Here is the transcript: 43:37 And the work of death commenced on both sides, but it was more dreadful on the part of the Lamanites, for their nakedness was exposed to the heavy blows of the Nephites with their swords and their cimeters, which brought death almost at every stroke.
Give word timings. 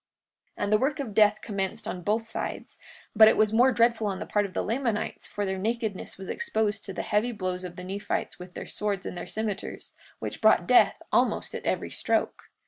43:37 0.57 0.63
And 0.63 0.73
the 0.73 0.77
work 0.79 0.99
of 0.99 1.13
death 1.13 1.37
commenced 1.43 1.87
on 1.87 2.01
both 2.01 2.25
sides, 2.25 2.79
but 3.15 3.27
it 3.27 3.37
was 3.37 3.53
more 3.53 3.71
dreadful 3.71 4.07
on 4.07 4.17
the 4.17 4.25
part 4.25 4.47
of 4.47 4.55
the 4.55 4.63
Lamanites, 4.63 5.27
for 5.27 5.45
their 5.45 5.59
nakedness 5.59 6.17
was 6.17 6.27
exposed 6.27 6.83
to 6.85 6.91
the 6.91 7.03
heavy 7.03 7.31
blows 7.31 7.63
of 7.63 7.75
the 7.75 7.83
Nephites 7.83 8.39
with 8.39 8.55
their 8.55 8.65
swords 8.65 9.05
and 9.05 9.15
their 9.15 9.27
cimeters, 9.27 9.93
which 10.17 10.41
brought 10.41 10.65
death 10.65 11.03
almost 11.11 11.53
at 11.53 11.67
every 11.67 11.91
stroke. 11.91 12.49